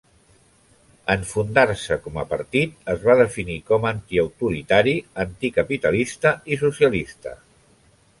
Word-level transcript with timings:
En 1.15 1.25
fundar-se 1.31 1.97
com 2.05 2.15
a 2.21 2.23
partit, 2.31 2.73
es 2.93 3.05
va 3.09 3.15
definir 3.19 3.57
com 3.67 3.85
antiautoritari, 3.89 4.95
anticapitalista 5.25 6.33
i 6.55 6.59
socialista. 6.63 7.37